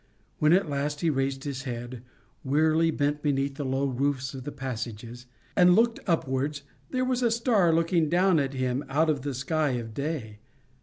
[0.39, 2.01] When at last he raised his head,
[2.43, 7.29] wearily bent beneath the low roofs of the passages, and looked upwards, there was a
[7.29, 10.39] star looking down at him out of the sky of day!